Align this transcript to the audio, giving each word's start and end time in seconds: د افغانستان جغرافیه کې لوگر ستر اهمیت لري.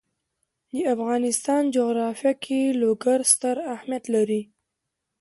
د 0.71 0.73
افغانستان 0.95 1.63
جغرافیه 1.75 2.33
کې 2.43 2.59
لوگر 2.81 3.19
ستر 3.33 3.55
اهمیت 3.75 4.03
لري. 4.15 4.41